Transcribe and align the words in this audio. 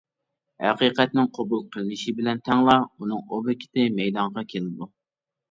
ھەقىقەتنىڭ 0.63 1.27
قوبۇل 1.37 1.61
قىلىنىشى 1.75 2.15
بىلەن 2.21 2.41
تەڭلا، 2.49 2.79
ئۇنىڭ 2.87 3.23
ئوبيېكتى 3.37 3.87
مەيدانغا 4.01 4.47
كېلىدۇ. 4.57 4.91